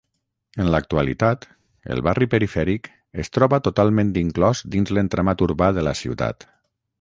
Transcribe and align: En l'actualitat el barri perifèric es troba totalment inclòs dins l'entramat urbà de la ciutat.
En 0.61 0.69
l'actualitat 0.75 1.43
el 1.95 2.01
barri 2.07 2.27
perifèric 2.31 2.89
es 3.25 3.29
troba 3.39 3.61
totalment 3.69 4.15
inclòs 4.23 4.63
dins 4.77 4.95
l'entramat 5.01 5.45
urbà 5.49 5.69
de 5.81 5.85
la 5.91 5.95
ciutat. 6.03 6.49